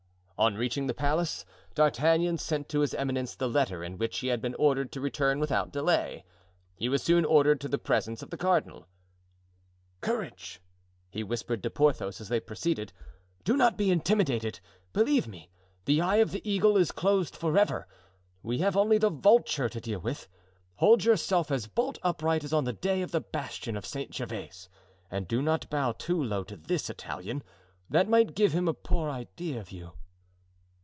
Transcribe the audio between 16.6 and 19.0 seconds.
is closed forever. We have only